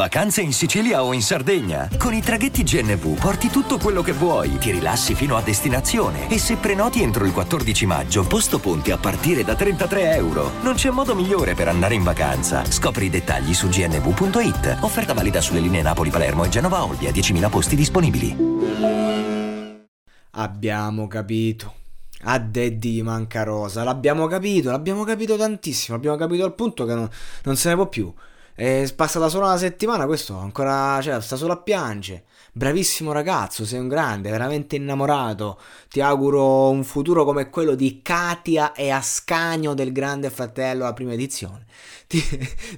[0.00, 1.86] Vacanze in Sicilia o in Sardegna.
[1.98, 6.38] Con i traghetti GNV porti tutto quello che vuoi, ti rilassi fino a destinazione e
[6.38, 10.52] se prenoti entro il 14 maggio, posto ponti a partire da 33 euro.
[10.62, 12.64] Non c'è modo migliore per andare in vacanza.
[12.64, 14.78] Scopri i dettagli su gnv.it.
[14.80, 18.34] Offerta valida sulle linee Napoli-Palermo e Genova-Olbia, 10.000 posti disponibili.
[20.30, 21.74] Abbiamo capito.
[22.22, 27.06] A Daddy manca Rosa, l'abbiamo capito, l'abbiamo capito tantissimo, l'abbiamo capito al punto che non,
[27.42, 28.10] non se ne può più.
[28.60, 32.24] È passata solo una settimana, questo ancora, cioè, sta solo a piangere.
[32.52, 35.58] Bravissimo ragazzo, sei un grande, veramente innamorato.
[35.88, 41.14] Ti auguro un futuro come quello di Katia e Ascanio del Grande Fratello, la prima
[41.14, 41.64] edizione.
[42.10, 42.20] Ti,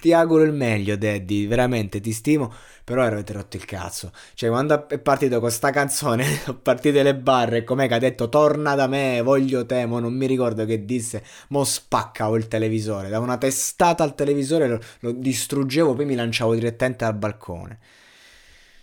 [0.00, 2.50] ti auguro il meglio, Daddy, veramente ti stimo.
[2.88, 4.10] Però avete rotto il cazzo.
[4.32, 7.62] Cioè, quando è partito con sta canzone, sono partite le barre.
[7.62, 9.84] Com'è che ha detto torna da me, voglio te.
[9.84, 11.22] Mo non mi ricordo che disse.
[11.48, 13.10] Mo spaccavo il televisore.
[13.10, 17.78] Da una testata al televisore lo, lo distruggevo, poi mi lanciavo direttamente al balcone.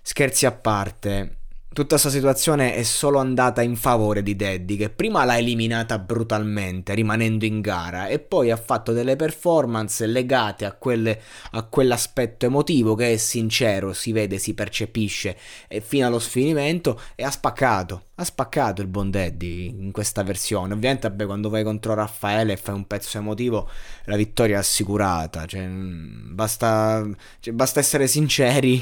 [0.01, 1.37] Scherzi a parte
[1.75, 6.93] tutta questa situazione è solo andata in favore di Daddy, che prima l'ha eliminata brutalmente,
[6.93, 12.95] rimanendo in gara, e poi ha fatto delle performance legate a, quelle, a quell'aspetto emotivo
[12.95, 15.35] che è sincero, si vede, si percepisce,
[15.81, 18.03] fino allo sfinimento, e ha spaccato.
[18.17, 20.73] Ha spaccato il buon Daddy in questa versione.
[20.73, 23.69] Ovviamente, vabbè, quando vai contro Raffaele e fai un pezzo emotivo,
[24.05, 25.45] la vittoria è assicurata.
[25.45, 27.05] Cioè, basta,
[27.41, 28.81] cioè, basta essere sinceri.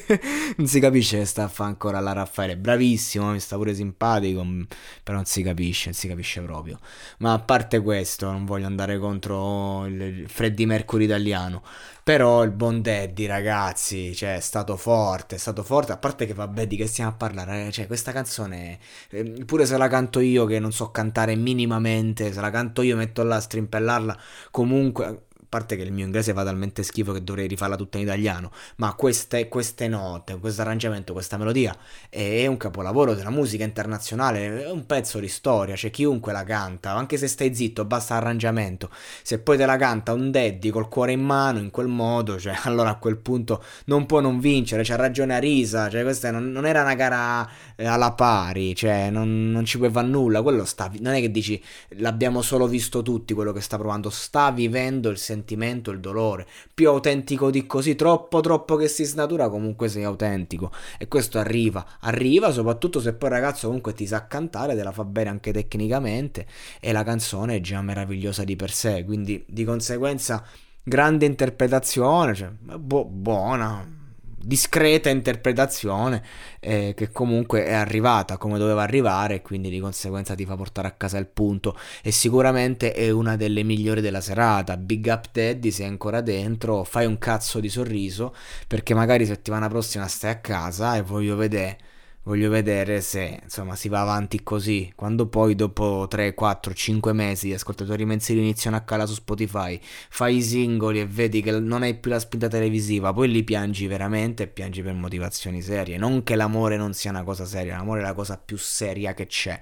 [0.56, 2.29] non si capisce che sta a fare ancora la Raffaele.
[2.30, 4.62] Raffaele, bravissimo, mi sta pure simpatico, mm,
[5.02, 6.78] però non si capisce, non si capisce proprio.
[7.18, 11.62] Ma a parte questo, non voglio andare contro il Freddie Mercury italiano,
[12.04, 16.34] però il buon Daddy, ragazzi, cioè, è stato forte, è stato forte, a parte che
[16.34, 18.78] vabbè di che stiamo a parlare, eh, cioè, questa canzone,
[19.10, 22.96] eh, pure se la canto io che non so cantare minimamente, se la canto io
[22.96, 24.18] metto là a strimpellarla,
[24.50, 28.52] comunque parte che il mio inglese fa talmente schifo che dovrei rifarla tutta in italiano,
[28.76, 31.76] ma queste, queste note, questo arrangiamento, questa melodia
[32.08, 36.92] è un capolavoro della musica internazionale, è un pezzo di storia, cioè chiunque la canta,
[36.94, 38.90] anche se stai zitto, basta arrangiamento,
[39.22, 42.56] se poi te la canta un daddy col cuore in mano in quel modo, cioè
[42.62, 46.64] allora a quel punto non può non vincere, c'ha ragione Arisa, cioè questa non, non
[46.64, 51.14] era una gara eh, alla pari, cioè non, non ci fare nulla, quello sta, non
[51.14, 51.60] è che dici
[51.96, 56.46] l'abbiamo solo visto tutti quello che sta provando, sta vivendo il sentimento sentimento, il dolore.
[56.72, 60.70] Più autentico di così, troppo troppo che si snatura, comunque sei autentico.
[60.98, 64.92] E questo arriva, arriva soprattutto se poi il ragazzo comunque ti sa cantare, te la
[64.92, 66.46] fa bene anche tecnicamente
[66.80, 70.44] e la canzone è già meravigliosa di per sé, quindi di conseguenza
[70.82, 73.99] grande interpretazione, cioè, bu- buona,
[74.42, 76.22] discreta interpretazione
[76.60, 80.88] eh, che comunque è arrivata come doveva arrivare e quindi di conseguenza ti fa portare
[80.88, 81.76] a casa il punto.
[82.02, 84.76] E sicuramente è una delle migliori della serata.
[84.76, 88.34] Big up Teddy sei ancora dentro fai un cazzo di sorriso
[88.66, 91.78] perché magari settimana prossima stai a casa e voglio vedere
[92.22, 94.92] voglio vedere se insomma si va avanti così.
[94.94, 99.80] Quando poi dopo 3 4 5 mesi gli ascoltatori mensili iniziano a calare su Spotify
[100.08, 103.86] fai i singoli e vedi che non hai più la spinta televisiva poi li piangi
[103.86, 105.96] veramente e piangi per motivazioni serie.
[105.96, 109.26] Non che l'amore non sia una cosa seria l'amore è la cosa più seria che
[109.26, 109.58] c'è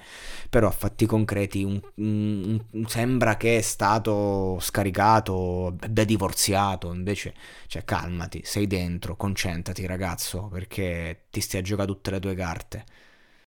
[0.51, 7.35] però a fatti concreti un, un, un, sembra che è stato scaricato da divorziato invece
[7.67, 12.48] cioè calmati sei dentro concentrati ragazzo perché ti stai a giocare tutte le tue carte
[12.49, 12.85] carte.